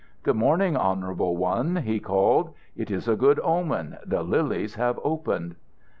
"Good 0.23 0.35
morning, 0.35 0.75
Honourable 0.75 1.37
One," 1.37 1.75
he 1.75 1.99
called. 1.99 2.55
"It 2.75 2.89
is 2.89 3.07
a 3.07 3.15
good 3.15 3.39
omen. 3.43 3.99
The 4.03 4.23
lilies 4.23 4.73
have 4.73 4.99
opened." 5.03 5.57